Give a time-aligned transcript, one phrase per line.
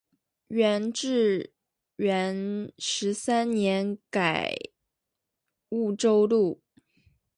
[0.47, 1.53] 元至
[1.97, 4.57] 元十三年改
[5.69, 6.59] 婺州路。